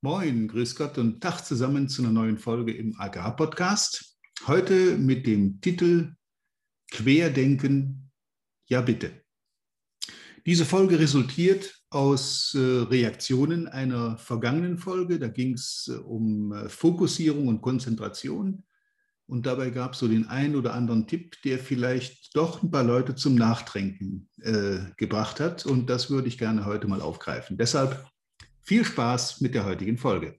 Moin, 0.00 0.46
grüß 0.46 0.76
Gott 0.76 0.96
und 0.98 1.20
Tag 1.20 1.40
zusammen 1.40 1.88
zu 1.88 2.02
einer 2.02 2.12
neuen 2.12 2.38
Folge 2.38 2.72
im 2.72 2.94
Agrar-Podcast. 3.00 4.16
Heute 4.46 4.96
mit 4.96 5.26
dem 5.26 5.60
Titel 5.60 6.14
Querdenken, 6.92 8.08
ja 8.68 8.80
bitte. 8.80 9.24
Diese 10.46 10.64
Folge 10.64 11.00
resultiert 11.00 11.82
aus 11.90 12.54
äh, 12.54 12.60
Reaktionen 12.60 13.66
einer 13.66 14.16
vergangenen 14.18 14.78
Folge. 14.78 15.18
Da 15.18 15.26
ging 15.26 15.54
es 15.54 15.90
äh, 15.92 15.96
um 15.96 16.52
äh, 16.52 16.68
Fokussierung 16.68 17.48
und 17.48 17.60
Konzentration. 17.60 18.62
Und 19.26 19.46
dabei 19.46 19.70
gab 19.70 19.94
es 19.94 19.98
so 19.98 20.06
den 20.06 20.28
einen 20.28 20.54
oder 20.54 20.74
anderen 20.74 21.08
Tipp, 21.08 21.42
der 21.42 21.58
vielleicht 21.58 22.36
doch 22.36 22.62
ein 22.62 22.70
paar 22.70 22.84
Leute 22.84 23.16
zum 23.16 23.34
Nachdenken 23.34 24.28
äh, 24.42 24.78
gebracht 24.96 25.40
hat. 25.40 25.66
Und 25.66 25.90
das 25.90 26.08
würde 26.08 26.28
ich 26.28 26.38
gerne 26.38 26.66
heute 26.66 26.86
mal 26.86 27.02
aufgreifen. 27.02 27.58
Deshalb 27.58 28.08
viel 28.68 28.84
Spaß 28.84 29.40
mit 29.40 29.54
der 29.54 29.64
heutigen 29.64 29.96
Folge. 29.96 30.38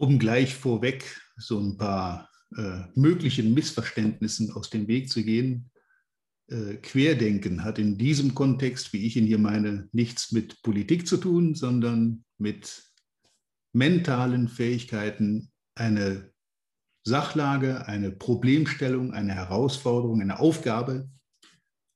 Um 0.00 0.18
gleich 0.18 0.54
vorweg 0.54 1.04
so 1.36 1.60
ein 1.60 1.76
paar 1.76 2.30
äh, 2.56 2.84
möglichen 2.94 3.52
Missverständnissen 3.52 4.50
aus 4.52 4.70
dem 4.70 4.88
Weg 4.88 5.10
zu 5.10 5.22
gehen, 5.22 5.70
äh, 6.48 6.76
Querdenken 6.76 7.64
hat 7.64 7.78
in 7.78 7.98
diesem 7.98 8.34
Kontext, 8.34 8.94
wie 8.94 9.06
ich 9.06 9.16
ihn 9.16 9.26
hier 9.26 9.38
meine, 9.38 9.90
nichts 9.92 10.32
mit 10.32 10.62
Politik 10.62 11.06
zu 11.06 11.18
tun, 11.18 11.54
sondern 11.54 12.24
mit 12.38 12.82
mentalen 13.74 14.48
Fähigkeiten, 14.48 15.52
eine 15.74 16.32
Sachlage, 17.04 17.86
eine 17.86 18.10
Problemstellung, 18.10 19.12
eine 19.12 19.34
Herausforderung, 19.34 20.22
eine 20.22 20.38
Aufgabe 20.38 21.10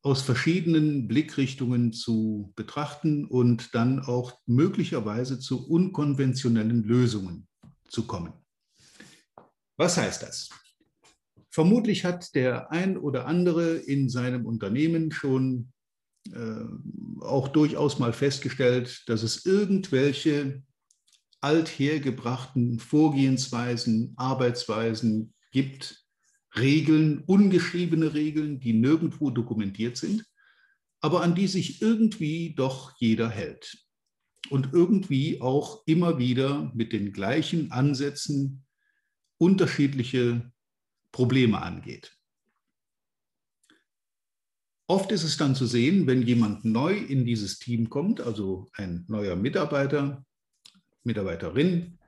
aus 0.06 0.22
verschiedenen 0.22 1.08
Blickrichtungen 1.08 1.92
zu 1.92 2.52
betrachten 2.54 3.24
und 3.24 3.74
dann 3.74 3.98
auch 3.98 4.38
möglicherweise 4.46 5.40
zu 5.40 5.68
unkonventionellen 5.68 6.84
Lösungen 6.84 7.48
zu 7.88 8.06
kommen. 8.06 8.32
Was 9.76 9.96
heißt 9.96 10.22
das? 10.22 10.50
Vermutlich 11.50 12.04
hat 12.04 12.36
der 12.36 12.70
ein 12.70 12.96
oder 12.96 13.26
andere 13.26 13.78
in 13.78 14.08
seinem 14.08 14.46
Unternehmen 14.46 15.10
schon 15.10 15.72
äh, 16.32 16.64
auch 17.20 17.48
durchaus 17.48 17.98
mal 17.98 18.12
festgestellt, 18.12 19.02
dass 19.08 19.24
es 19.24 19.44
irgendwelche 19.44 20.62
althergebrachten 21.40 22.78
Vorgehensweisen, 22.78 24.14
Arbeitsweisen 24.16 25.34
gibt, 25.50 26.05
Regeln, 26.58 27.22
ungeschriebene 27.26 28.14
Regeln, 28.14 28.60
die 28.60 28.72
nirgendwo 28.72 29.30
dokumentiert 29.30 29.96
sind, 29.96 30.24
aber 31.00 31.22
an 31.22 31.34
die 31.34 31.46
sich 31.46 31.82
irgendwie 31.82 32.54
doch 32.54 32.96
jeder 32.98 33.28
hält. 33.28 33.78
Und 34.48 34.72
irgendwie 34.72 35.40
auch 35.40 35.82
immer 35.86 36.18
wieder 36.18 36.70
mit 36.74 36.92
den 36.92 37.12
gleichen 37.12 37.72
Ansätzen 37.72 38.64
unterschiedliche 39.38 40.52
Probleme 41.12 41.60
angeht. 41.60 42.16
Oft 44.88 45.10
ist 45.10 45.24
es 45.24 45.36
dann 45.36 45.56
zu 45.56 45.66
sehen, 45.66 46.06
wenn 46.06 46.22
jemand 46.22 46.64
neu 46.64 46.96
in 46.96 47.24
dieses 47.24 47.58
Team 47.58 47.90
kommt, 47.90 48.20
also 48.20 48.70
ein 48.74 49.04
neuer 49.08 49.34
Mitarbeiter, 49.34 50.24
Mitarbeiterin, 51.02 51.98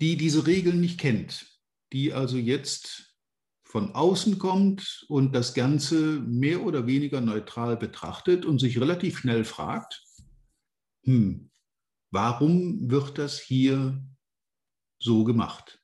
die 0.00 0.16
diese 0.16 0.46
Regeln 0.46 0.80
nicht 0.80 0.98
kennt, 0.98 1.53
die 1.94 2.12
also 2.12 2.36
jetzt 2.36 3.14
von 3.62 3.94
außen 3.94 4.38
kommt 4.38 5.06
und 5.08 5.34
das 5.34 5.54
Ganze 5.54 6.20
mehr 6.20 6.62
oder 6.62 6.86
weniger 6.86 7.20
neutral 7.20 7.76
betrachtet 7.76 8.44
und 8.44 8.58
sich 8.58 8.80
relativ 8.80 9.18
schnell 9.18 9.44
fragt, 9.44 10.04
hm, 11.04 11.50
warum 12.10 12.90
wird 12.90 13.18
das 13.18 13.38
hier 13.38 14.04
so 14.98 15.22
gemacht? 15.22 15.80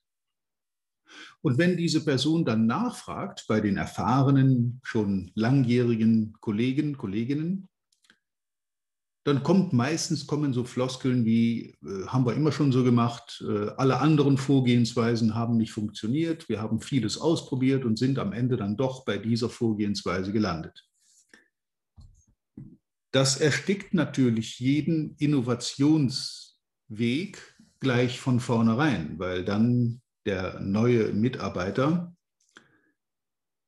Und 1.43 1.59
wenn 1.59 1.77
diese 1.77 2.05
Person 2.05 2.45
dann 2.45 2.67
nachfragt 2.67 3.45
bei 3.49 3.61
den 3.61 3.77
erfahrenen, 3.77 4.81
schon 4.83 5.31
langjährigen 5.35 6.37
Kollegen, 6.41 6.97
Kolleginnen, 6.97 7.69
dann 9.25 9.43
kommt 9.43 9.75
meistens 9.75 10.27
kommen 10.27 10.55
so 10.55 10.65
Floskeln 10.65 11.25
wie, 11.25 11.77
äh, 11.85 12.07
haben 12.07 12.25
wir 12.25 12.35
immer 12.35 12.53
schon 12.53 12.71
so 12.73 12.85
gemacht, 12.85 13.45
äh, 13.47 13.71
alle 13.77 14.01
anderen 14.01 14.39
Vorgehensweisen 14.39 15.35
haben 15.35 15.57
nicht 15.57 15.73
funktioniert, 15.73 16.49
wir 16.49 16.61
haben 16.61 16.81
vieles 16.81 17.19
ausprobiert 17.19 17.85
und 17.85 17.99
sind 17.99 18.19
am 18.19 18.33
Ende 18.33 18.57
dann 18.57 18.77
doch 18.77 19.05
bei 19.05 19.19
dieser 19.19 19.51
Vorgehensweise 19.51 20.33
gelandet. 20.33 20.87
Das 23.13 23.39
erstickt 23.39 23.93
natürlich 23.93 24.61
jeden 24.61 25.17
Innovationsweg 25.17 27.57
gleich 27.81 28.21
von 28.21 28.39
vornherein, 28.41 29.19
weil 29.19 29.45
dann 29.45 30.01
der 30.27 30.61
neue 30.61 31.13
Mitarbeiter 31.13 32.15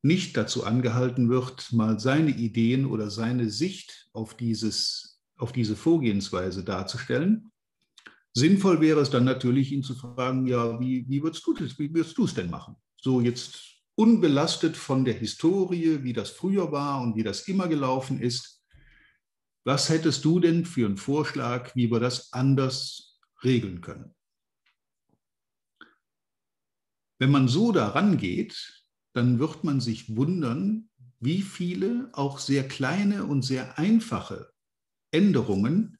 nicht 0.02 0.36
dazu 0.36 0.64
angehalten 0.64 1.28
wird, 1.28 1.72
mal 1.72 1.98
seine 1.98 2.30
Ideen 2.30 2.86
oder 2.86 3.10
seine 3.10 3.50
Sicht 3.50 4.08
auf 4.12 4.36
dieses 4.36 5.11
auf 5.36 5.52
diese 5.52 5.76
Vorgehensweise 5.76 6.64
darzustellen. 6.64 7.52
Sinnvoll 8.34 8.80
wäre 8.80 9.00
es 9.00 9.10
dann 9.10 9.24
natürlich, 9.24 9.72
ihn 9.72 9.82
zu 9.82 9.94
fragen, 9.94 10.46
ja, 10.46 10.80
wie, 10.80 11.06
wie 11.08 11.22
würdest 11.22 11.46
du 11.46 11.52
das, 11.52 11.78
wie 11.78 11.92
würdest 11.92 12.18
es 12.18 12.34
denn 12.34 12.50
machen? 12.50 12.76
So 12.96 13.20
jetzt 13.20 13.60
unbelastet 13.94 14.76
von 14.76 15.04
der 15.04 15.14
Historie, 15.14 16.02
wie 16.02 16.12
das 16.12 16.30
früher 16.30 16.72
war 16.72 17.02
und 17.02 17.16
wie 17.16 17.22
das 17.22 17.46
immer 17.48 17.68
gelaufen 17.68 18.20
ist. 18.20 18.64
Was 19.64 19.90
hättest 19.90 20.24
du 20.24 20.40
denn 20.40 20.64
für 20.64 20.86
einen 20.86 20.96
Vorschlag, 20.96 21.74
wie 21.76 21.90
wir 21.90 22.00
das 22.00 22.32
anders 22.32 23.20
regeln 23.44 23.80
können? 23.80 24.14
Wenn 27.18 27.30
man 27.30 27.48
so 27.48 27.70
daran 27.70 28.16
geht, 28.16 28.84
dann 29.12 29.38
wird 29.38 29.62
man 29.62 29.80
sich 29.80 30.16
wundern, 30.16 30.88
wie 31.20 31.42
viele 31.42 32.10
auch 32.14 32.38
sehr 32.38 32.66
kleine 32.66 33.24
und 33.24 33.42
sehr 33.42 33.78
einfache 33.78 34.51
Änderungen 35.12 35.98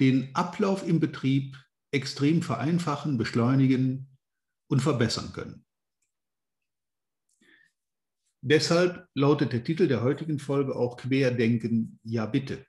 den 0.00 0.34
Ablauf 0.34 0.86
im 0.86 1.00
Betrieb 1.00 1.56
extrem 1.90 2.42
vereinfachen, 2.42 3.18
beschleunigen 3.18 4.08
und 4.68 4.80
verbessern 4.80 5.32
können. 5.32 5.64
Deshalb 8.42 9.08
lautet 9.14 9.52
der 9.52 9.64
Titel 9.64 9.88
der 9.88 10.02
heutigen 10.02 10.38
Folge 10.38 10.76
auch 10.76 10.96
Querdenken, 10.96 11.98
ja 12.04 12.26
bitte. 12.26 12.64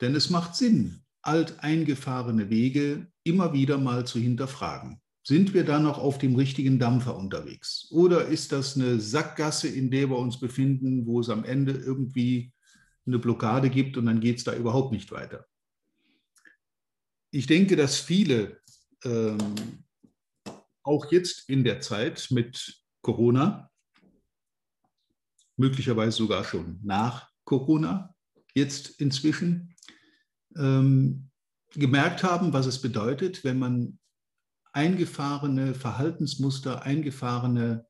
Denn 0.00 0.14
es 0.14 0.28
macht 0.28 0.56
Sinn, 0.56 1.04
alteingefahrene 1.22 2.50
Wege 2.50 3.10
immer 3.22 3.52
wieder 3.52 3.78
mal 3.78 4.06
zu 4.06 4.18
hinterfragen. 4.18 5.00
Sind 5.26 5.54
wir 5.54 5.64
da 5.64 5.78
noch 5.78 5.96
auf 5.98 6.18
dem 6.18 6.34
richtigen 6.34 6.78
Dampfer 6.78 7.16
unterwegs? 7.16 7.88
Oder 7.90 8.26
ist 8.26 8.52
das 8.52 8.76
eine 8.76 9.00
Sackgasse, 9.00 9.68
in 9.68 9.90
der 9.90 10.10
wir 10.10 10.18
uns 10.18 10.38
befinden, 10.38 11.06
wo 11.06 11.20
es 11.20 11.30
am 11.30 11.44
Ende 11.44 11.72
irgendwie 11.72 12.52
eine 13.06 13.18
Blockade 13.18 13.70
gibt 13.70 13.96
und 13.96 14.06
dann 14.06 14.20
geht 14.20 14.38
es 14.38 14.44
da 14.44 14.54
überhaupt 14.54 14.92
nicht 14.92 15.12
weiter. 15.12 15.46
Ich 17.30 17.46
denke, 17.46 17.76
dass 17.76 17.98
viele 17.98 18.60
ähm, 19.04 19.38
auch 20.82 21.10
jetzt 21.10 21.48
in 21.48 21.64
der 21.64 21.80
Zeit 21.80 22.28
mit 22.30 22.82
Corona, 23.02 23.70
möglicherweise 25.56 26.16
sogar 26.16 26.44
schon 26.44 26.80
nach 26.82 27.30
Corona, 27.44 28.14
jetzt 28.54 29.00
inzwischen, 29.00 29.74
ähm, 30.56 31.30
gemerkt 31.72 32.22
haben, 32.22 32.52
was 32.52 32.66
es 32.66 32.80
bedeutet, 32.80 33.44
wenn 33.44 33.58
man 33.58 33.98
eingefahrene 34.72 35.74
Verhaltensmuster, 35.74 36.82
eingefahrene 36.82 37.86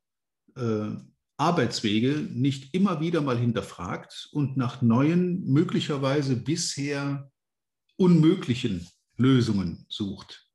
äh, 0.56 0.90
Arbeitswege 1.36 2.28
nicht 2.32 2.74
immer 2.74 3.00
wieder 3.00 3.20
mal 3.20 3.38
hinterfragt 3.38 4.28
und 4.32 4.56
nach 4.56 4.82
neuen, 4.82 5.44
möglicherweise 5.44 6.36
bisher 6.36 7.30
unmöglichen 7.96 8.88
Lösungen 9.16 9.84
sucht. 9.88 10.48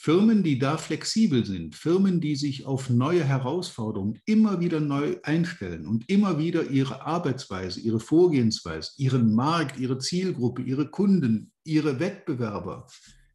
Firmen, 0.00 0.44
die 0.44 0.60
da 0.60 0.78
flexibel 0.78 1.44
sind, 1.44 1.74
Firmen, 1.74 2.20
die 2.20 2.36
sich 2.36 2.64
auf 2.66 2.88
neue 2.88 3.24
Herausforderungen 3.24 4.20
immer 4.26 4.60
wieder 4.60 4.78
neu 4.78 5.16
einstellen 5.24 5.86
und 5.86 6.08
immer 6.08 6.38
wieder 6.38 6.70
ihre 6.70 7.02
Arbeitsweise, 7.02 7.80
ihre 7.80 7.98
Vorgehensweise, 7.98 8.92
ihren 8.96 9.34
Markt, 9.34 9.78
ihre 9.78 9.98
Zielgruppe, 9.98 10.62
ihre 10.62 10.88
Kunden, 10.88 11.52
ihre 11.64 11.98
Wettbewerber 11.98 12.86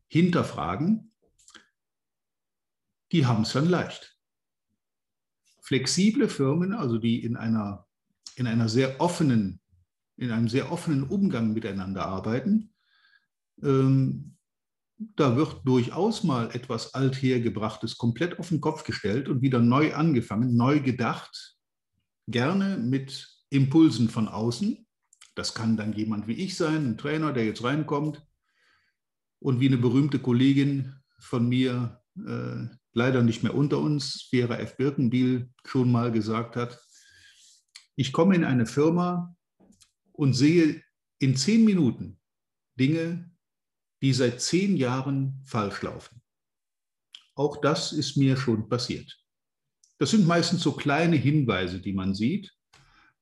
hinterfragen, 0.08 1.12
die 3.12 3.26
haben 3.26 3.44
es 3.44 3.52
dann 3.52 3.70
leicht 3.70 4.13
flexible 5.74 6.30
Firmen, 6.30 6.74
also 6.74 7.00
die 7.00 7.24
in 7.24 7.36
einer, 7.36 7.88
in 8.36 8.46
einer 8.46 8.70
sehr 8.70 9.02
offenen, 9.02 9.60
in 10.18 10.30
einem 10.30 10.48
sehr 10.48 10.72
offenen 10.72 11.02
Umgang 11.02 11.54
miteinander 11.54 12.06
arbeiten, 12.06 12.76
ähm, 13.64 14.38
da 15.16 15.36
wird 15.36 15.62
durchaus 15.66 16.24
mal 16.24 16.52
etwas 16.54 16.94
Althergebrachtes 16.94 17.98
komplett 17.98 18.38
auf 18.38 18.50
den 18.50 18.62
Kopf 18.62 18.84
gestellt 18.84 19.28
und 19.28 19.42
wieder 19.42 19.60
neu 19.60 19.96
angefangen, 19.96 20.56
neu 20.56 20.80
gedacht, 20.80 21.58
gerne 22.28 22.78
mit 22.78 23.28
Impulsen 23.50 24.10
von 24.10 24.28
außen. 24.28 24.86
Das 25.34 25.56
kann 25.56 25.76
dann 25.76 25.94
jemand 25.94 26.28
wie 26.28 26.34
ich 26.34 26.56
sein, 26.56 26.92
ein 26.92 26.98
Trainer, 27.00 27.34
der 27.34 27.46
jetzt 27.46 27.64
reinkommt 27.64 28.24
und 29.40 29.60
wie 29.60 29.68
eine 29.68 29.78
berühmte 29.78 30.20
Kollegin 30.20 30.94
von 31.18 31.50
mir, 31.50 32.03
äh, 32.18 32.68
leider 32.94 33.24
nicht 33.24 33.44
mehr 33.44 33.56
unter 33.56 33.80
uns, 33.80 34.28
Vera 34.30 34.58
F. 34.58 34.78
Birkenbiel, 34.78 35.50
schon 35.66 35.92
mal 35.92 36.12
gesagt 36.12 36.56
hat, 36.56 36.80
ich 37.96 38.12
komme 38.12 38.36
in 38.36 38.44
eine 38.44 38.66
Firma 38.66 39.36
und 40.12 40.34
sehe 40.34 40.82
in 41.20 41.36
zehn 41.36 41.64
Minuten 41.64 42.20
Dinge, 42.80 43.32
die 44.02 44.14
seit 44.14 44.42
zehn 44.42 44.76
Jahren 44.78 45.42
falsch 45.46 45.82
laufen. 45.82 46.22
Auch 47.36 47.58
das 47.62 47.94
ist 47.94 48.18
mir 48.18 48.38
schon 48.38 48.68
passiert. 48.68 49.20
Das 49.98 50.12
sind 50.12 50.28
meistens 50.28 50.62
so 50.62 50.74
kleine 50.74 51.16
Hinweise, 51.16 51.80
die 51.80 51.94
man 51.94 52.14
sieht. 52.14 52.52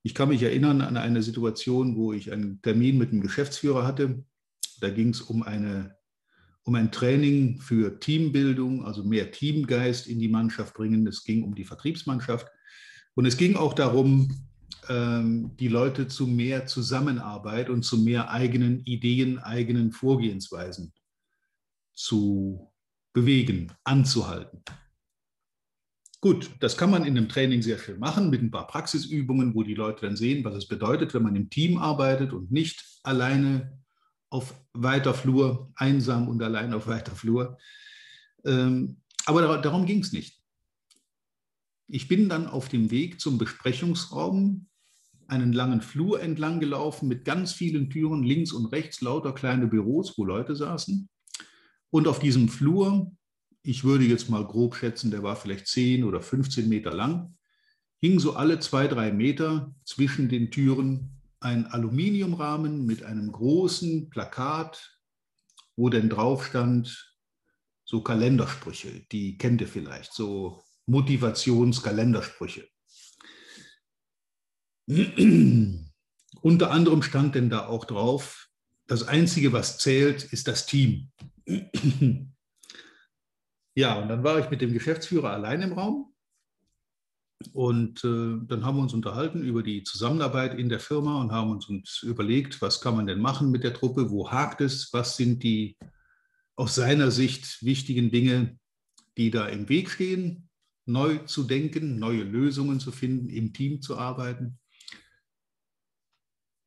Ich 0.03 0.15
kann 0.15 0.29
mich 0.29 0.41
erinnern 0.41 0.81
an 0.81 0.97
eine 0.97 1.21
Situation, 1.21 1.95
wo 1.95 2.11
ich 2.11 2.31
einen 2.31 2.61
Termin 2.61 2.97
mit 2.97 3.11
einem 3.11 3.21
Geschäftsführer 3.21 3.85
hatte. 3.85 4.25
Da 4.79 4.89
ging 4.89 5.09
es 5.09 5.21
um, 5.21 5.43
eine, 5.43 5.95
um 6.63 6.75
ein 6.75 6.91
Training 6.91 7.59
für 7.59 7.99
Teambildung, 7.99 8.85
also 8.85 9.03
mehr 9.03 9.31
Teamgeist 9.31 10.07
in 10.07 10.19
die 10.19 10.27
Mannschaft 10.27 10.73
bringen. 10.73 11.07
Es 11.07 11.23
ging 11.23 11.43
um 11.43 11.55
die 11.55 11.65
Vertriebsmannschaft. 11.65 12.47
Und 13.15 13.25
es 13.25 13.37
ging 13.37 13.55
auch 13.55 13.73
darum, 13.73 14.47
ähm, 14.89 15.55
die 15.57 15.67
Leute 15.67 16.07
zu 16.07 16.27
mehr 16.27 16.65
Zusammenarbeit 16.65 17.69
und 17.69 17.83
zu 17.83 17.97
mehr 17.97 18.31
eigenen 18.31 18.81
Ideen, 18.85 19.39
eigenen 19.39 19.91
Vorgehensweisen 19.91 20.93
zu 21.93 22.71
bewegen, 23.13 23.71
anzuhalten. 23.83 24.63
Gut, 26.21 26.51
das 26.59 26.77
kann 26.77 26.91
man 26.91 27.03
in 27.03 27.17
einem 27.17 27.29
Training 27.29 27.63
sehr 27.63 27.79
schön 27.79 27.99
machen 27.99 28.29
mit 28.29 28.43
ein 28.43 28.51
paar 28.51 28.67
Praxisübungen, 28.67 29.55
wo 29.55 29.63
die 29.63 29.73
Leute 29.73 30.05
dann 30.05 30.15
sehen, 30.15 30.43
was 30.43 30.55
es 30.55 30.67
bedeutet, 30.67 31.15
wenn 31.15 31.23
man 31.23 31.35
im 31.35 31.49
Team 31.49 31.77
arbeitet 31.77 32.31
und 32.31 32.51
nicht 32.51 32.99
alleine 33.01 33.80
auf 34.31 34.55
weiter 34.73 35.13
Flur, 35.13 35.71
einsam 35.75 36.27
und 36.27 36.41
allein 36.41 36.73
auf 36.73 36.87
weiter 36.87 37.15
Flur. 37.15 37.59
Ähm, 38.43 39.01
aber 39.27 39.59
darum 39.59 39.85
ging 39.85 39.99
es 39.99 40.11
nicht. 40.11 40.41
Ich 41.87 42.07
bin 42.07 42.27
dann 42.27 42.47
auf 42.47 42.67
dem 42.67 42.89
Weg 42.89 43.21
zum 43.21 43.37
Besprechungsraum 43.37 44.65
einen 45.27 45.53
langen 45.53 45.81
Flur 45.81 46.19
entlang 46.19 46.59
gelaufen 46.59 47.07
mit 47.07 47.25
ganz 47.25 47.53
vielen 47.53 47.91
Türen, 47.91 48.23
links 48.23 48.51
und 48.51 48.65
rechts 48.65 49.01
lauter 49.01 49.33
kleine 49.33 49.67
Büros, 49.67 50.17
wo 50.17 50.25
Leute 50.25 50.55
saßen. 50.55 51.07
Und 51.91 52.07
auf 52.07 52.17
diesem 52.17 52.49
Flur 52.49 53.11
ich 53.63 53.83
würde 53.83 54.05
jetzt 54.05 54.29
mal 54.29 54.45
grob 54.45 54.75
schätzen, 54.75 55.11
der 55.11 55.23
war 55.23 55.35
vielleicht 55.35 55.67
10 55.67 56.03
oder 56.03 56.21
15 56.21 56.67
Meter 56.67 56.93
lang, 56.93 57.35
hing 57.99 58.19
so 58.19 58.33
alle 58.33 58.59
zwei, 58.59 58.87
drei 58.87 59.11
Meter 59.11 59.73
zwischen 59.85 60.29
den 60.29 60.49
Türen 60.51 61.20
ein 61.41 61.65
Aluminiumrahmen 61.67 62.85
mit 62.85 63.03
einem 63.03 63.31
großen 63.31 64.09
Plakat, 64.09 64.97
wo 65.75 65.89
denn 65.89 66.09
drauf 66.09 66.45
stand, 66.45 67.17
so 67.83 68.01
Kalendersprüche, 68.01 69.05
die 69.11 69.37
kennt 69.37 69.59
ihr 69.59 69.67
vielleicht, 69.67 70.13
so 70.13 70.63
Motivationskalendersprüche. 70.85 72.67
Unter 76.41 76.71
anderem 76.71 77.03
stand 77.03 77.35
denn 77.35 77.49
da 77.49 77.67
auch 77.67 77.85
drauf, 77.85 78.47
das 78.87 79.07
Einzige, 79.07 79.51
was 79.51 79.77
zählt, 79.77 80.23
ist 80.23 80.47
das 80.47 80.65
Team. 80.65 81.11
Ja, 83.73 83.95
und 84.01 84.09
dann 84.09 84.21
war 84.21 84.37
ich 84.37 84.49
mit 84.49 84.59
dem 84.59 84.73
Geschäftsführer 84.73 85.29
allein 85.29 85.61
im 85.61 85.71
Raum. 85.71 86.10
Und 87.49 88.03
äh, 88.03 88.37
dann 88.47 88.65
haben 88.65 88.77
wir 88.77 88.83
uns 88.83 88.93
unterhalten 88.93 89.43
über 89.43 89.63
die 89.63 89.83
Zusammenarbeit 89.83 90.57
in 90.57 90.69
der 90.69 90.79
Firma 90.79 91.21
und 91.21 91.31
haben 91.31 91.51
uns, 91.51 91.67
uns 91.67 92.01
überlegt, 92.03 92.61
was 92.61 92.81
kann 92.81 92.95
man 92.95 93.07
denn 93.07 93.19
machen 93.19 93.51
mit 93.51 93.63
der 93.63 93.73
Truppe, 93.73 94.09
wo 94.09 94.31
hakt 94.31 94.61
es, 94.61 94.91
was 94.93 95.17
sind 95.17 95.43
die 95.43 95.77
aus 96.55 96.75
seiner 96.75 97.11
Sicht 97.11 97.63
wichtigen 97.63 98.11
Dinge, 98.11 98.57
die 99.17 99.31
da 99.31 99.47
im 99.47 99.69
Weg 99.69 99.89
stehen, 99.89 100.49
neu 100.85 101.19
zu 101.19 101.43
denken, 101.43 101.99
neue 101.99 102.23
Lösungen 102.23 102.79
zu 102.79 102.91
finden, 102.91 103.29
im 103.29 103.53
Team 103.53 103.81
zu 103.81 103.97
arbeiten. 103.97 104.59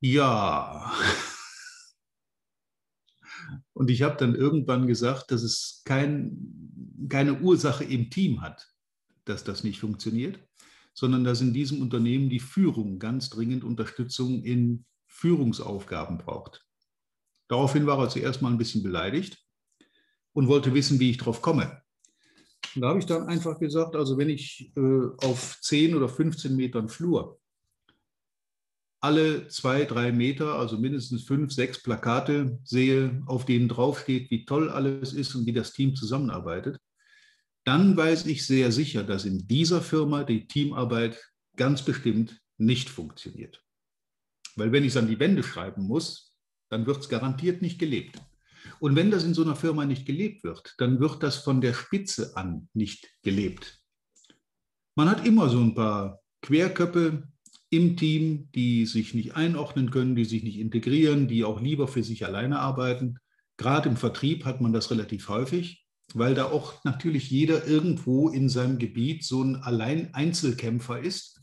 Ja, 0.01 0.93
und 3.73 3.91
ich 3.91 4.03
habe 4.03 4.17
dann 4.17 4.35
irgendwann 4.35 4.87
gesagt, 4.87 5.31
dass 5.31 5.43
es 5.43 5.83
kein, 5.85 7.07
keine 7.09 7.41
Ursache 7.41 7.85
im 7.85 8.11
Team 8.11 8.41
hat, 8.41 8.69
dass 9.25 9.45
das 9.45 9.65
nicht 9.65 9.81
funktioniert, 9.81 10.39
sondern 10.95 11.25
dass 11.25 11.41
in 11.41 11.53
diesem 11.53 11.83
Unternehmen 11.83 12.31
die 12.31 12.41
Führung 12.41 12.99
ganz 12.99 13.29
dringend 13.29 13.65
Unterstützung 13.65 14.43
in 14.43 14.87
Führungsaufgaben 15.07 16.19
braucht. 16.19 16.65
Daraufhin 17.49 17.87
war 17.87 17.99
er 17.99 18.09
zuerst 18.09 18.41
mal 18.41 18.51
ein 18.51 18.59
bisschen 18.59 18.83
beleidigt 18.83 19.39
und 20.33 20.49
wollte 20.49 20.73
wissen, 20.73 20.99
wie 20.99 21.11
ich 21.11 21.19
drauf 21.19 21.43
komme. 21.43 21.83
Und 22.75 22.83
da 22.83 22.89
habe 22.89 22.99
ich 22.99 23.07
dann 23.07 23.29
einfach 23.29 23.59
gesagt, 23.59 23.95
also 23.95 24.17
wenn 24.17 24.31
ich 24.31 24.73
äh, 24.77 25.27
auf 25.27 25.59
10 25.61 25.95
oder 25.95 26.09
15 26.09 26.57
Metern 26.57 26.89
Flur 26.89 27.39
alle 29.05 29.49
zwei, 29.49 29.85
drei 29.85 30.13
Meter, 30.13 30.55
also 30.55 30.79
mindestens 30.79 31.25
fünf, 31.25 31.53
sechs 31.53 31.83
Plakate 31.83 32.59
sehe, 32.65 33.23
auf 33.27 33.45
denen 33.45 33.69
draufsteht, 33.69 34.31
wie 34.31 34.47
toll 34.47 34.71
alles 34.71 35.13
ist 35.13 35.35
und 35.35 35.45
wie 35.45 35.53
das 35.53 35.75
Team 35.75 35.95
zusammenarbeitet, 35.95 36.79
dann 37.65 37.97
weiß 37.97 38.27
ich 38.27 38.47
sehr 38.47 38.73
sicher, 38.73 39.03
dass 39.03 39.25
in 39.25 39.47
dieser 39.47 39.81
Firma 39.81 40.25
die 40.25 40.47
Teamarbeit 40.47 41.21
ganz 41.57 41.83
bestimmt 41.83 42.41
nicht 42.59 42.89
funktioniert. 42.89 43.65
Weil 44.57 44.73
wenn 44.73 44.85
ich 44.85 44.91
es 44.91 44.97
an 44.97 45.09
die 45.09 45.19
Wände 45.19 45.43
schreiben 45.43 45.85
muss, 45.85 46.35
dann 46.71 46.87
wird 46.87 46.99
es 46.99 47.09
garantiert 47.09 47.63
nicht 47.63 47.79
gelebt. 47.79 48.21
Und 48.81 48.97
wenn 48.97 49.11
das 49.11 49.25
in 49.25 49.35
so 49.35 49.43
einer 49.43 49.57
Firma 49.57 49.85
nicht 49.85 50.07
gelebt 50.07 50.45
wird, 50.45 50.75
dann 50.79 51.01
wird 51.01 51.23
das 51.23 51.37
von 51.37 51.61
der 51.61 51.75
Spitze 51.75 52.37
an 52.37 52.69
nicht 52.73 53.09
gelebt. 53.23 53.81
Man 54.97 55.09
hat 55.09 55.27
immer 55.27 55.49
so 55.49 55.61
ein 55.61 55.75
paar 55.75 56.21
Querköpfe, 56.43 57.29
im 57.75 57.97
Team, 57.97 58.49
die 58.55 58.87
sich 58.87 59.15
nicht 59.15 59.35
einordnen 59.35 59.91
können, 59.91 60.15
die 60.15 60.25
sich 60.25 60.45
nicht 60.45 60.59
integrieren, 60.59 61.27
die 61.27 61.45
auch 61.45 61.61
lieber 61.61 61.89
für 61.89 62.05
sich 62.05 62.25
alleine 62.25 62.61
arbeiten. 62.61 63.19
Gerade 63.57 63.89
im 63.89 63.97
Vertrieb 63.97 64.45
hat 64.45 64.61
man 64.61 64.73
das 64.73 64.91
relativ 64.91 65.29
häufig, 65.29 65.84
weil 66.13 66.35
da 66.35 66.47
auch 66.47 66.85
natürlich 66.85 67.31
jeder 67.31 67.67
irgendwo 67.67 68.29
in 68.29 68.49
seinem 68.49 68.79
Gebiet 68.79 69.25
so 69.25 69.43
ein 69.43 69.57
Allein-Einzelkämpfer 69.57 71.01
ist, 71.01 71.41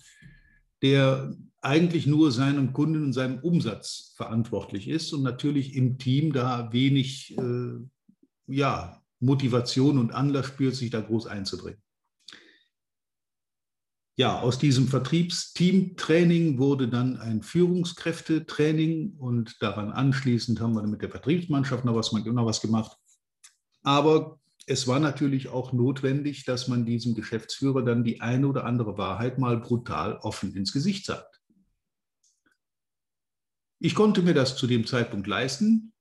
der 0.81 1.36
eigentlich 1.62 2.08
nur 2.08 2.32
seinem 2.32 2.74
Kunden 2.74 3.03
und 3.03 3.13
seinem 3.13 3.39
Umsatz 3.39 4.13
verantwortlich 4.15 4.88
ist 4.88 5.13
und 5.13 5.24
natürlich 5.24 5.75
im 5.75 5.98
Team 5.98 6.34
da 6.34 6.72
wenig 6.74 7.38
äh, 7.38 7.74
ja, 8.48 9.01
Motivation 9.20 9.98
und 9.98 10.12
Anlass 10.12 10.48
spürt, 10.48 10.75
sich 10.75 10.89
da 10.89 11.01
groß 11.01 11.27
einzubringen 11.27 11.82
ja, 14.18 14.39
aus 14.39 14.60
diesem 14.60 14.88
Vertriebsteam-Training 14.88 16.60
wurde 16.60 16.88
dann 16.88 17.18
ein 17.18 17.41
Führungskräftetraining 17.41 19.15
und 19.18 19.62
daran 19.62 19.91
anschließend 19.91 20.60
haben 20.60 20.75
wir 20.75 20.86
mit 20.86 21.01
der 21.01 21.10
Vertriebsmannschaft 21.10 21.86
noch 21.86 21.96
was, 21.96 22.12
noch 22.12 22.46
was 22.46 22.62
gemacht. 22.62 22.96
Aber 23.84 24.39
es 24.72 24.88
war 24.88 25.01
natürlich 25.01 25.50
auch 25.50 25.74
notwendig, 25.74 26.46
dass 26.46 26.70
man 26.70 26.86
diesem 26.86 27.13
Geschäftsführer 27.13 27.84
dann 27.84 28.06
die 28.06 28.22
eine 28.22 28.48
oder 28.48 28.63
andere 28.63 28.98
Wahrheit 28.98 29.38
mal 29.38 29.60
brutal 29.60 30.16
offen 30.22 30.56
ins 30.56 30.72
Gesicht 30.72 31.06
sagt. 31.06 31.42
Ich 33.80 33.96
konnte 33.96 34.22
mir 34.22 34.34
das 34.34 34.56
zu 34.56 34.68
dem 34.68 34.88
Zeitpunkt 34.88 35.28
leisten. 35.28 35.92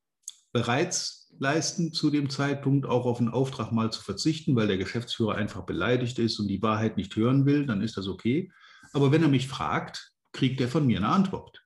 Bereits 0.53 1.33
leisten, 1.41 1.93
zu 1.93 2.11
dem 2.11 2.31
Zeitpunkt 2.31 2.87
auch 2.87 3.07
auf 3.07 3.19
einen 3.19 3.31
Auftrag 3.31 3.73
mal 3.73 3.91
zu 3.91 4.03
verzichten, 4.03 4.55
weil 4.55 4.69
der 4.69 4.79
Geschäftsführer 4.79 5.35
einfach 5.35 5.67
beleidigt 5.67 6.21
ist 6.21 6.39
und 6.39 6.47
die 6.47 6.62
Wahrheit 6.62 6.97
nicht 6.97 7.17
hören 7.17 7.47
will, 7.47 7.67
dann 7.67 7.83
ist 7.83 7.97
das 7.97 8.07
okay. 8.07 8.53
Aber 8.93 9.11
wenn 9.11 9.23
er 9.23 9.29
mich 9.29 9.49
fragt, 9.49 10.12
kriegt 10.31 10.61
er 10.61 10.69
von 10.69 10.87
mir 10.87 10.99
eine 10.99 11.09
Antwort. 11.09 11.61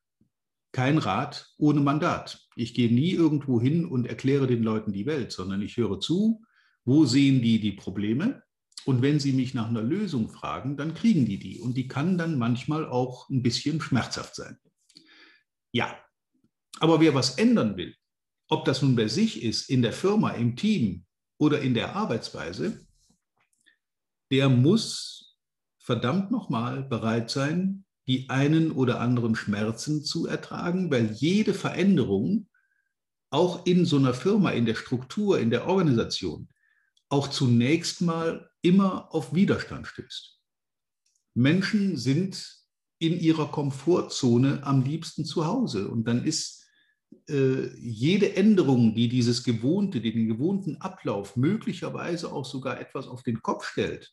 Kein 0.73 0.97
Rat 0.97 1.53
ohne 1.59 1.81
Mandat. 1.81 2.49
Ich 2.57 2.73
gehe 2.73 2.93
nie 2.93 3.11
irgendwo 3.11 3.61
hin 3.61 3.85
und 3.85 4.07
erkläre 4.07 4.47
den 4.47 4.63
Leuten 4.63 4.95
die 4.95 5.05
Welt, 5.05 5.33
sondern 5.33 5.61
ich 5.61 5.77
höre 5.77 6.01
zu, 6.01 6.41
wo 6.85 7.05
sehen 7.05 7.43
die 7.43 7.61
die 7.61 7.73
Probleme 7.73 8.43
und 8.85 9.01
wenn 9.01 9.19
sie 9.19 9.33
mich 9.33 9.55
nach 9.55 9.69
einer 9.69 9.83
Lösung 9.83 10.29
fragen, 10.29 10.77
dann 10.77 10.95
kriegen 10.95 11.25
die 11.25 11.39
die. 11.39 11.61
Und 11.61 11.77
die 11.77 11.89
kann 11.89 12.19
dann 12.19 12.39
manchmal 12.39 12.87
auch 12.87 13.29
ein 13.31 13.43
bisschen 13.43 13.81
schmerzhaft 13.81 14.35
sein. 14.35 14.59
Ja, 15.73 15.99
aber 16.81 17.01
wer 17.01 17.15
was 17.15 17.39
ändern 17.39 17.77
will, 17.77 17.95
ob 18.49 18.65
das 18.65 18.83
nun 18.83 18.95
bei 18.95 19.09
sich 19.09 19.43
ist, 19.43 19.71
in 19.71 19.83
der 19.83 19.93
Firma, 19.93 20.31
im 20.31 20.57
Team 20.57 21.07
oder 21.39 21.61
in 21.61 21.75
der 21.75 21.97
Arbeitsweise, 21.97 22.87
der 24.31 24.49
muss 24.49 25.39
verdammt 25.79 26.31
nochmal 26.31 26.83
bereit 26.83 27.31
sein, 27.31 27.85
die 28.07 28.29
einen 28.29 28.71
oder 28.71 29.01
anderen 29.01 29.35
Schmerzen 29.35 30.05
zu 30.05 30.27
ertragen, 30.27 30.91
weil 30.91 31.13
jede 31.13 31.55
Veränderung 31.55 32.49
auch 33.31 33.65
in 33.65 33.87
so 33.87 33.97
einer 33.97 34.15
Firma, 34.15 34.51
in 34.51 34.67
der 34.67 34.75
Struktur, 34.75 35.41
in 35.41 35.51
der 35.51 35.67
Organisation, 35.67 36.49
auch 37.15 37.29
zunächst 37.29 38.01
mal 38.01 38.51
immer 38.61 39.15
auf 39.15 39.33
Widerstand 39.35 39.87
stößt. 39.87 40.41
Menschen 41.35 41.97
sind 41.97 42.45
in 42.99 43.21
ihrer 43.21 43.53
Komfortzone 43.53 44.65
am 44.65 44.83
liebsten 44.83 45.25
zu 45.25 45.47
Hause. 45.47 45.87
Und 45.89 46.09
dann 46.09 46.25
ist 46.25 46.65
äh, 47.29 47.69
jede 47.79 48.35
Änderung, 48.35 48.97
die 48.97 49.09
dieses 49.09 49.45
Gewohnte, 49.45 50.01
den 50.01 50.27
gewohnten 50.27 50.77
Ablauf 50.79 51.37
möglicherweise 51.37 52.33
auch 52.33 52.45
sogar 52.45 52.81
etwas 52.81 53.07
auf 53.07 53.23
den 53.23 53.43
Kopf 53.43 53.65
stellt, 53.65 54.13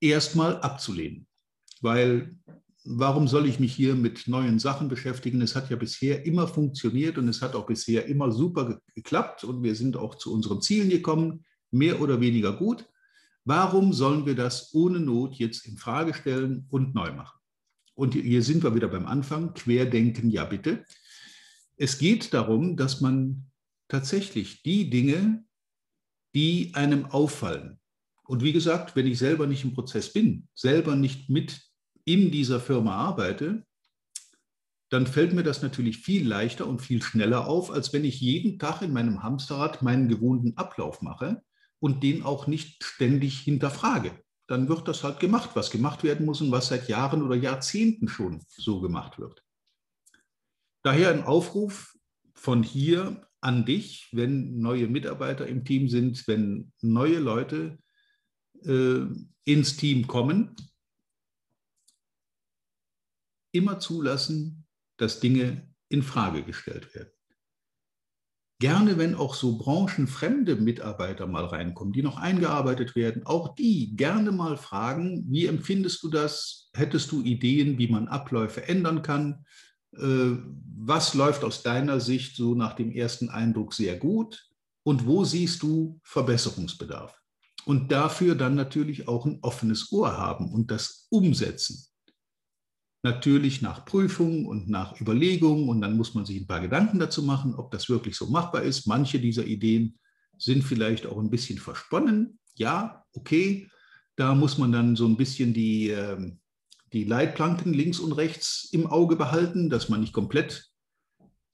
erstmal 0.00 0.60
abzulehnen. 0.60 1.28
Weil 1.80 2.36
warum 2.90 3.28
soll 3.28 3.46
ich 3.46 3.60
mich 3.60 3.74
hier 3.74 3.94
mit 3.94 4.28
neuen 4.28 4.58
Sachen 4.58 4.88
beschäftigen? 4.88 5.42
Es 5.42 5.54
hat 5.54 5.70
ja 5.70 5.76
bisher 5.76 6.24
immer 6.24 6.48
funktioniert 6.48 7.18
und 7.18 7.28
es 7.28 7.42
hat 7.42 7.54
auch 7.54 7.66
bisher 7.66 8.06
immer 8.06 8.32
super 8.32 8.80
geklappt 8.94 9.44
und 9.44 9.62
wir 9.62 9.74
sind 9.74 9.96
auch 9.96 10.14
zu 10.14 10.32
unseren 10.32 10.62
Zielen 10.62 10.88
gekommen, 10.88 11.44
mehr 11.70 12.00
oder 12.00 12.20
weniger 12.20 12.52
gut. 12.56 12.86
Warum 13.44 13.92
sollen 13.92 14.26
wir 14.26 14.34
das 14.34 14.74
ohne 14.74 15.00
Not 15.00 15.34
jetzt 15.34 15.66
in 15.66 15.76
Frage 15.76 16.14
stellen 16.14 16.66
und 16.70 16.94
neu 16.94 17.12
machen? 17.12 17.38
Und 17.94 18.14
hier 18.14 18.42
sind 18.42 18.62
wir 18.62 18.74
wieder 18.74 18.88
beim 18.88 19.06
Anfang. 19.06 19.54
Querdenken, 19.54 20.30
ja 20.30 20.44
bitte. 20.44 20.84
Es 21.76 21.98
geht 21.98 22.32
darum, 22.32 22.76
dass 22.76 23.00
man 23.00 23.46
tatsächlich 23.88 24.62
die 24.62 24.88
Dinge, 24.88 25.44
die 26.34 26.72
einem 26.74 27.06
auffallen, 27.06 27.78
und 28.28 28.42
wie 28.42 28.52
gesagt, 28.52 28.94
wenn 28.94 29.06
ich 29.06 29.18
selber 29.18 29.46
nicht 29.46 29.64
im 29.64 29.72
Prozess 29.72 30.12
bin, 30.12 30.48
selber 30.54 30.94
nicht 30.94 31.30
mit 31.30 31.62
in 32.08 32.30
dieser 32.30 32.58
Firma 32.58 32.96
arbeite, 32.96 33.64
dann 34.88 35.06
fällt 35.06 35.34
mir 35.34 35.42
das 35.42 35.60
natürlich 35.60 35.98
viel 35.98 36.26
leichter 36.26 36.66
und 36.66 36.80
viel 36.80 37.02
schneller 37.02 37.46
auf, 37.46 37.70
als 37.70 37.92
wenn 37.92 38.04
ich 38.04 38.20
jeden 38.20 38.58
Tag 38.58 38.80
in 38.80 38.94
meinem 38.94 39.22
Hamsterrad 39.22 39.82
meinen 39.82 40.08
gewohnten 40.08 40.56
Ablauf 40.56 41.02
mache 41.02 41.42
und 41.78 42.02
den 42.02 42.22
auch 42.22 42.46
nicht 42.46 42.82
ständig 42.82 43.40
hinterfrage. 43.40 44.12
Dann 44.46 44.70
wird 44.70 44.88
das 44.88 45.04
halt 45.04 45.20
gemacht, 45.20 45.50
was 45.52 45.70
gemacht 45.70 46.02
werden 46.04 46.24
muss 46.24 46.40
und 46.40 46.50
was 46.50 46.68
seit 46.68 46.88
Jahren 46.88 47.22
oder 47.22 47.36
Jahrzehnten 47.36 48.08
schon 48.08 48.40
so 48.48 48.80
gemacht 48.80 49.18
wird. 49.18 49.44
Daher 50.82 51.10
ein 51.10 51.24
Aufruf 51.24 51.94
von 52.32 52.62
hier 52.62 53.28
an 53.42 53.66
dich, 53.66 54.08
wenn 54.12 54.58
neue 54.58 54.88
Mitarbeiter 54.88 55.46
im 55.46 55.66
Team 55.66 55.90
sind, 55.90 56.26
wenn 56.26 56.72
neue 56.80 57.18
Leute 57.18 57.78
äh, 58.64 59.02
ins 59.44 59.76
Team 59.76 60.06
kommen, 60.06 60.56
immer 63.52 63.78
zulassen, 63.80 64.66
dass 64.98 65.20
Dinge 65.20 65.68
in 65.88 66.02
Frage 66.02 66.42
gestellt 66.42 66.94
werden. 66.94 67.10
Gerne, 68.60 68.98
wenn 68.98 69.14
auch 69.14 69.34
so 69.34 69.56
branchenfremde 69.56 70.56
Mitarbeiter 70.56 71.28
mal 71.28 71.44
reinkommen, 71.44 71.92
die 71.92 72.02
noch 72.02 72.16
eingearbeitet 72.16 72.96
werden, 72.96 73.24
auch 73.24 73.54
die 73.54 73.94
gerne 73.94 74.32
mal 74.32 74.56
fragen, 74.56 75.24
wie 75.28 75.46
empfindest 75.46 76.02
du 76.02 76.08
das? 76.08 76.68
Hättest 76.74 77.12
du 77.12 77.22
Ideen, 77.22 77.78
wie 77.78 77.86
man 77.86 78.08
Abläufe 78.08 78.66
ändern 78.66 79.02
kann? 79.02 79.44
Äh, 79.96 80.38
was 80.76 81.14
läuft 81.14 81.44
aus 81.44 81.62
deiner 81.62 82.00
Sicht 82.00 82.34
so 82.34 82.56
nach 82.56 82.74
dem 82.74 82.90
ersten 82.90 83.28
Eindruck 83.28 83.74
sehr 83.74 83.96
gut? 83.96 84.48
Und 84.82 85.06
wo 85.06 85.24
siehst 85.24 85.62
du 85.62 86.00
Verbesserungsbedarf? 86.02 87.16
Und 87.64 87.92
dafür 87.92 88.34
dann 88.34 88.56
natürlich 88.56 89.06
auch 89.06 89.24
ein 89.24 89.38
offenes 89.42 89.92
Ohr 89.92 90.16
haben 90.16 90.52
und 90.52 90.72
das 90.72 91.06
umsetzen 91.10 91.87
natürlich 93.02 93.62
nach 93.62 93.84
Prüfung 93.84 94.46
und 94.46 94.68
nach 94.68 95.00
Überlegung 95.00 95.68
und 95.68 95.80
dann 95.80 95.96
muss 95.96 96.14
man 96.14 96.24
sich 96.24 96.40
ein 96.40 96.46
paar 96.46 96.60
Gedanken 96.60 96.98
dazu 96.98 97.22
machen, 97.22 97.54
ob 97.54 97.70
das 97.70 97.88
wirklich 97.88 98.16
so 98.16 98.26
machbar 98.26 98.62
ist. 98.62 98.86
Manche 98.86 99.20
dieser 99.20 99.44
Ideen 99.44 99.98
sind 100.36 100.64
vielleicht 100.64 101.06
auch 101.06 101.18
ein 101.18 101.30
bisschen 101.30 101.58
versponnen. 101.58 102.38
Ja, 102.54 103.04
okay, 103.12 103.68
da 104.16 104.34
muss 104.34 104.58
man 104.58 104.72
dann 104.72 104.96
so 104.96 105.06
ein 105.06 105.16
bisschen 105.16 105.54
die, 105.54 105.90
ähm, 105.90 106.40
die 106.92 107.04
Leitplanken 107.04 107.72
links 107.72 108.00
und 108.00 108.12
rechts 108.12 108.68
im 108.72 108.86
Auge 108.86 109.16
behalten, 109.16 109.70
dass 109.70 109.88
man 109.88 110.00
nicht 110.00 110.12
komplett 110.12 110.68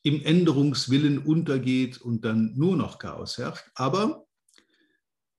im 0.03 0.23
Änderungswillen 0.23 1.19
untergeht 1.19 1.99
und 1.99 2.25
dann 2.25 2.53
nur 2.57 2.77
noch 2.77 2.99
Chaos 2.99 3.39
herrscht. 3.39 3.71
Aber 3.75 4.24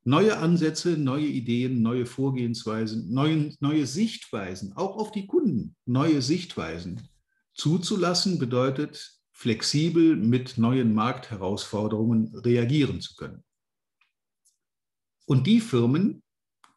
neue 0.06 0.38
Ansätze, 0.38 0.98
neue 0.98 1.26
Ideen, 1.26 1.82
neue 1.82 2.06
Vorgehensweisen, 2.06 3.12
neue, 3.12 3.54
neue 3.60 3.86
Sichtweisen, 3.88 4.74
auch 4.74 4.98
auf 4.98 5.12
die 5.12 5.28
Kunden, 5.28 5.76
neue 5.86 6.22
Sichtweisen 6.22 7.10
zuzulassen, 7.54 8.38
bedeutet 8.38 9.20
flexibel 9.32 10.16
mit 10.16 10.58
neuen 10.58 10.94
Marktherausforderungen 10.94 12.36
reagieren 12.36 13.02
zu 13.02 13.16
können. 13.16 13.44
Und 15.26 15.48
die 15.48 15.60
Firmen, 15.60 16.22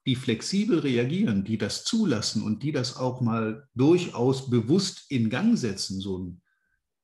die 0.06 0.16
flexibel 0.16 0.78
reagieren, 0.78 1.44
die 1.44 1.58
das 1.58 1.85
zulassen 1.85 2.42
und 2.42 2.62
die 2.62 2.73
das 2.73 2.97
auch 2.97 3.20
mal 3.20 3.68
durchaus 3.75 4.49
bewusst 4.49 5.04
in 5.11 5.28
Gang 5.28 5.58
setzen, 5.58 6.00
so 6.00 6.18
ein 6.18 6.42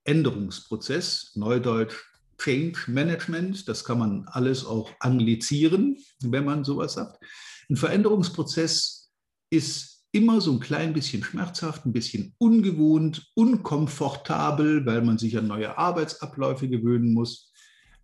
Änderungsprozess, 0.05 1.33
Neudeutsch 1.35 2.14
Change 2.39 2.91
Management, 2.91 3.69
das 3.69 3.85
kann 3.85 3.99
man 3.99 4.29
alles 4.29 4.65
auch 4.65 4.91
anglizieren, 5.01 5.97
wenn 6.21 6.45
man 6.45 6.65
sowas 6.65 6.95
sagt. 6.95 7.23
Ein 7.71 7.77
Veränderungsprozess 7.77 9.13
ist 9.51 10.05
immer 10.13 10.41
so 10.41 10.53
ein 10.53 10.61
klein 10.61 10.93
bisschen 10.93 11.25
schmerzhaft, 11.25 11.87
ein 11.87 11.93
bisschen 11.93 12.35
ungewohnt, 12.39 13.33
unkomfortabel, 13.35 14.87
weil 14.87 15.03
man 15.03 15.19
sich 15.19 15.37
an 15.37 15.47
neue 15.47 15.77
Arbeitsabläufe 15.77 16.69
gewöhnen 16.69 17.13
muss. 17.13 17.53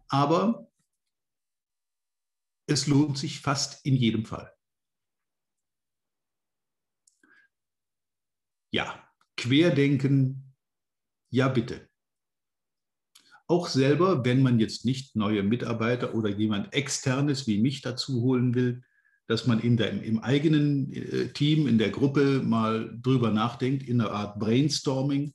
Aber 0.08 0.68
es 2.66 2.86
lohnt 2.86 3.18
sich 3.18 3.40
fast 3.40 3.84
in 3.84 3.96
jedem 3.96 4.24
Fall. 4.24 4.52
Ja, 8.72 9.08
Querdenken, 9.36 10.54
ja 11.30 11.48
bitte 11.48 11.89
auch 13.50 13.66
selber, 13.66 14.24
wenn 14.24 14.42
man 14.42 14.60
jetzt 14.60 14.84
nicht 14.84 15.16
neue 15.16 15.42
Mitarbeiter 15.42 16.14
oder 16.14 16.30
jemand 16.30 16.72
externes 16.72 17.48
wie 17.48 17.58
mich 17.58 17.82
dazu 17.82 18.22
holen 18.22 18.54
will, 18.54 18.82
dass 19.26 19.46
man 19.46 19.60
in 19.60 19.76
der, 19.76 19.90
im 20.02 20.20
eigenen 20.20 20.92
äh, 20.92 21.32
Team, 21.32 21.66
in 21.66 21.76
der 21.76 21.90
Gruppe 21.90 22.42
mal 22.44 22.96
drüber 23.02 23.30
nachdenkt, 23.30 23.82
in 23.82 24.00
einer 24.00 24.12
Art 24.12 24.38
Brainstorming, 24.38 25.34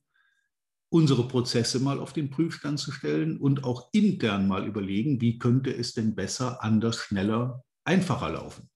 unsere 0.90 1.28
Prozesse 1.28 1.80
mal 1.80 2.00
auf 2.00 2.14
den 2.14 2.30
Prüfstand 2.30 2.80
zu 2.80 2.92
stellen 2.92 3.38
und 3.38 3.66
auch 3.66 3.90
intern 3.92 4.48
mal 4.48 4.66
überlegen, 4.66 5.20
wie 5.20 5.38
könnte 5.38 5.76
es 5.76 5.94
denn 5.94 6.16
besser, 6.16 6.64
anders, 6.64 6.98
schneller, 6.98 7.64
einfacher 7.84 8.32
laufen. 8.32 8.70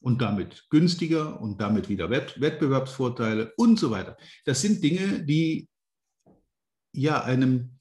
Und 0.00 0.20
damit 0.22 0.66
günstiger 0.70 1.40
und 1.40 1.60
damit 1.60 1.88
wieder 1.88 2.10
Wettbewerbsvorteile 2.10 3.52
und 3.56 3.78
so 3.78 3.90
weiter. 3.92 4.16
Das 4.44 4.60
sind 4.60 4.82
Dinge, 4.82 5.24
die 5.24 5.68
ja 6.92 7.22
einem 7.22 7.75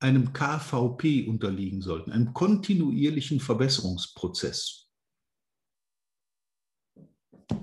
einem 0.00 0.32
KVP 0.32 1.26
unterliegen 1.28 1.82
sollten, 1.82 2.10
einem 2.10 2.32
kontinuierlichen 2.32 3.38
Verbesserungsprozess. 3.38 4.88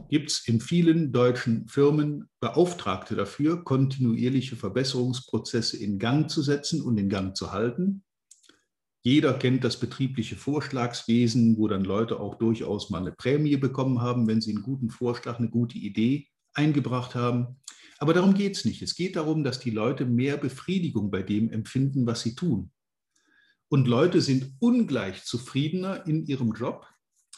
Gibt 0.10 0.32
es 0.32 0.48
in 0.48 0.62
vielen 0.62 1.12
deutschen 1.12 1.68
Firmen 1.68 2.30
Beauftragte 2.40 3.16
dafür, 3.16 3.64
kontinuierliche 3.64 4.56
Verbesserungsprozesse 4.56 5.78
in 5.78 6.00
Gang 6.00 6.30
zu 6.30 6.42
setzen 6.42 6.82
und 6.82 6.98
in 6.98 7.10
Gang 7.10 7.36
zu 7.36 7.52
halten. 7.52 8.04
Jeder 9.04 9.34
kennt 9.34 9.64
das 9.64 9.80
betriebliche 9.80 10.36
Vorschlagswesen, 10.36 11.58
wo 11.58 11.68
dann 11.68 11.84
Leute 11.84 12.20
auch 12.20 12.36
durchaus 12.36 12.90
mal 12.90 13.00
eine 13.00 13.14
Prämie 13.14 13.58
bekommen 13.58 14.02
haben, 14.02 14.28
wenn 14.28 14.42
sie 14.42 14.52
einen 14.52 14.64
guten 14.64 14.90
Vorschlag, 14.90 15.40
eine 15.40 15.50
gute 15.50 15.78
Idee 15.78 16.28
eingebracht 16.54 17.16
haben. 17.16 17.62
Aber 18.00 18.14
darum 18.14 18.34
geht 18.34 18.56
es 18.56 18.66
nicht. 18.66 18.82
Es 18.82 18.96
geht 18.96 19.16
darum, 19.16 19.44
dass 19.44 19.60
die 19.60 19.72
Leute 19.72 20.06
mehr 20.06 20.38
Befriedigung 20.38 21.10
bei 21.10 21.24
dem 21.24 21.52
empfinden, 21.52 22.06
was 22.06 22.22
sie 22.22 22.36
tun. 22.36 22.72
Und 23.70 23.88
Leute 23.88 24.22
sind 24.22 24.56
ungleich 24.60 25.24
zufriedener 25.24 26.06
in 26.08 26.26
ihrem 26.26 26.54
Job, 26.54 26.86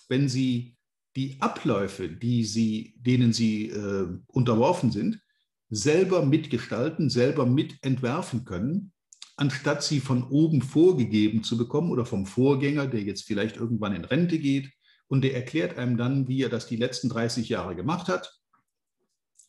wenn 0.09 0.29
sie 0.29 0.77
die 1.15 1.41
Abläufe, 1.41 2.07
die 2.07 2.43
sie, 2.43 2.95
denen 2.97 3.33
sie 3.33 3.69
äh, 3.69 4.07
unterworfen 4.27 4.91
sind, 4.91 5.21
selber 5.69 6.25
mitgestalten, 6.25 7.09
selber 7.09 7.45
mitentwerfen 7.45 8.45
können, 8.45 8.91
anstatt 9.37 9.83
sie 9.83 10.01
von 10.01 10.23
oben 10.23 10.61
vorgegeben 10.61 11.43
zu 11.43 11.57
bekommen 11.57 11.91
oder 11.91 12.05
vom 12.05 12.25
Vorgänger, 12.25 12.87
der 12.87 13.01
jetzt 13.01 13.23
vielleicht 13.23 13.57
irgendwann 13.57 13.95
in 13.95 14.05
Rente 14.05 14.37
geht 14.37 14.71
und 15.07 15.23
der 15.23 15.35
erklärt 15.35 15.77
einem 15.77 15.97
dann, 15.97 16.27
wie 16.27 16.43
er 16.43 16.49
das 16.49 16.67
die 16.67 16.75
letzten 16.75 17.09
30 17.09 17.49
Jahre 17.49 17.75
gemacht 17.75 18.07
hat 18.07 18.39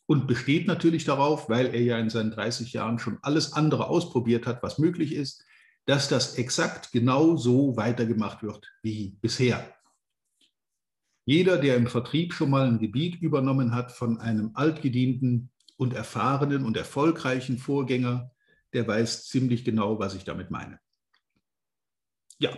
und 0.05 0.27
besteht 0.27 0.67
natürlich 0.67 1.05
darauf, 1.05 1.49
weil 1.49 1.67
er 1.67 1.81
ja 1.81 1.97
in 1.97 2.09
seinen 2.09 2.31
30 2.31 2.73
Jahren 2.73 2.99
schon 2.99 3.19
alles 3.21 3.53
andere 3.53 3.87
ausprobiert 3.87 4.45
hat, 4.45 4.61
was 4.63 4.77
möglich 4.77 5.13
ist, 5.13 5.45
dass 5.85 6.09
das 6.09 6.35
exakt 6.35 6.91
genau 6.91 7.37
so 7.37 7.75
weitergemacht 7.77 8.43
wird 8.43 8.71
wie 8.83 9.17
bisher. 9.21 9.73
Jeder, 11.25 11.57
der 11.57 11.77
im 11.77 11.87
Vertrieb 11.87 12.33
schon 12.33 12.49
mal 12.49 12.67
ein 12.67 12.79
Gebiet 12.79 13.21
übernommen 13.21 13.73
hat 13.73 13.91
von 13.91 14.19
einem 14.19 14.51
altgedienten 14.53 15.49
und 15.77 15.93
erfahrenen 15.93 16.65
und 16.65 16.77
erfolgreichen 16.77 17.57
Vorgänger, 17.57 18.31
der 18.73 18.87
weiß 18.87 19.27
ziemlich 19.27 19.63
genau, 19.63 19.99
was 19.99 20.15
ich 20.15 20.23
damit 20.23 20.51
meine. 20.51 20.79
Ja, 22.39 22.57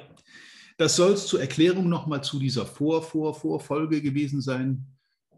das 0.78 0.96
soll 0.96 1.14
es 1.14 1.28
zur 1.28 1.42
Erklärung 1.42 1.90
nochmal 1.90 2.24
zu 2.24 2.40
dieser 2.40 2.66
Vor-Vor-Vorfolge 2.66 4.02
gewesen 4.02 4.42
sein. 4.42 4.88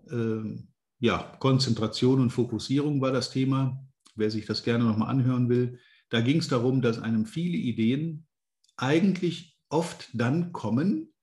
Ähm, 0.09 0.67
ja, 0.99 1.35
Konzentration 1.39 2.19
und 2.19 2.31
Fokussierung 2.31 3.01
war 3.01 3.11
das 3.11 3.29
Thema. 3.29 3.85
Wer 4.15 4.31
sich 4.31 4.45
das 4.45 4.63
gerne 4.63 4.85
nochmal 4.85 5.09
anhören 5.09 5.49
will, 5.49 5.79
da 6.09 6.21
ging 6.21 6.37
es 6.37 6.47
darum, 6.47 6.81
dass 6.81 6.99
einem 6.99 7.25
viele 7.25 7.57
Ideen 7.57 8.25
eigentlich 8.77 9.57
oft 9.69 10.09
dann 10.13 10.53
kommen, 10.53 11.13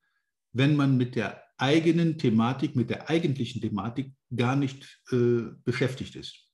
wenn 0.53 0.77
man 0.77 0.97
mit 0.97 1.15
der 1.17 1.43
eigenen 1.57 2.19
Thematik, 2.19 2.77
mit 2.77 2.91
der 2.91 3.09
eigentlichen 3.09 3.63
Thematik 3.63 4.13
gar 4.35 4.57
nicht 4.57 5.01
äh, 5.11 5.43
beschäftigt 5.65 6.17
ist. 6.17 6.49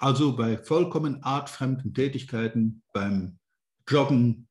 Also 0.00 0.36
bei 0.36 0.56
vollkommen 0.58 1.22
artfremden 1.22 1.92
Tätigkeiten, 1.92 2.82
beim 2.92 3.38
Joggen, 3.88 4.48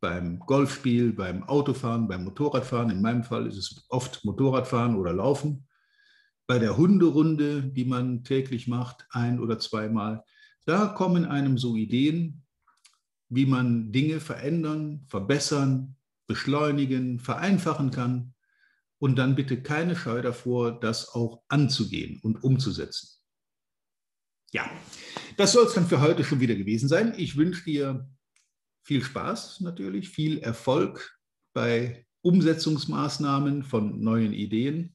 beim 0.00 0.38
Golfspiel, 0.40 1.12
beim 1.12 1.44
Autofahren, 1.44 2.08
beim 2.08 2.24
Motorradfahren, 2.24 2.90
in 2.90 3.00
meinem 3.00 3.24
Fall 3.24 3.46
ist 3.46 3.56
es 3.56 3.86
oft 3.88 4.24
Motorradfahren 4.24 4.96
oder 4.96 5.12
Laufen, 5.12 5.66
bei 6.46 6.58
der 6.58 6.76
Hunderunde, 6.76 7.62
die 7.62 7.84
man 7.84 8.24
täglich 8.24 8.68
macht, 8.68 9.06
ein 9.10 9.40
oder 9.40 9.58
zweimal, 9.58 10.24
da 10.66 10.86
kommen 10.86 11.24
einem 11.24 11.58
so 11.58 11.76
Ideen, 11.76 12.42
wie 13.28 13.46
man 13.46 13.92
Dinge 13.92 14.20
verändern, 14.20 15.04
verbessern, 15.08 15.96
beschleunigen, 16.26 17.18
vereinfachen 17.18 17.90
kann. 17.90 18.34
Und 18.98 19.16
dann 19.16 19.34
bitte 19.34 19.62
keine 19.62 19.96
Scheu 19.96 20.22
davor, 20.22 20.80
das 20.80 21.10
auch 21.10 21.42
anzugehen 21.48 22.20
und 22.22 22.42
umzusetzen. 22.42 23.08
Ja, 24.52 24.70
das 25.36 25.52
soll 25.52 25.66
es 25.66 25.74
dann 25.74 25.86
für 25.86 26.00
heute 26.00 26.24
schon 26.24 26.40
wieder 26.40 26.54
gewesen 26.54 26.88
sein. 26.88 27.12
Ich 27.16 27.36
wünsche 27.36 27.64
dir 27.64 28.08
viel 28.82 29.02
Spaß 29.02 29.60
natürlich, 29.60 30.10
viel 30.10 30.38
Erfolg 30.38 31.18
bei 31.52 32.06
Umsetzungsmaßnahmen 32.22 33.64
von 33.64 34.00
neuen 34.00 34.32
Ideen 34.32 34.94